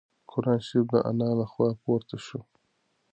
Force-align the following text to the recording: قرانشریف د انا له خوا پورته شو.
قرانشریف 0.31 0.85
د 0.91 0.93
انا 1.09 1.29
له 1.39 1.45
خوا 1.51 1.67
پورته 1.83 2.17
شو. 2.25 2.39